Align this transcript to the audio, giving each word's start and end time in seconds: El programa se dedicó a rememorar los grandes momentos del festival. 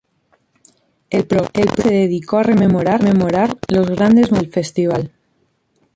El 1.11 1.27
programa 1.27 1.71
se 1.79 1.89
dedicó 1.89 2.39
a 2.39 2.43
rememorar 2.43 3.01
los 3.67 3.87
grandes 3.87 4.31
momentos 4.31 4.31
del 4.39 4.51
festival. 4.51 5.11